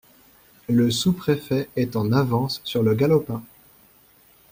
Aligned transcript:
Le 0.67 0.89
sous-préfet 0.89 1.69
est 1.75 1.95
en 1.95 2.11
avance 2.11 2.59
sur 2.63 2.81
le 2.81 2.95
galopin! 2.95 3.43